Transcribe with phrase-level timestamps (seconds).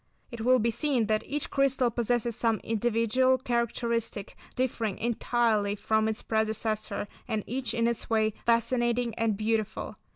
[0.31, 6.23] It will be seen that each crystal possesses some individual characteristic differing entirely from its
[6.23, 9.97] predecessor, and each, in its way, fascinating and beautiful.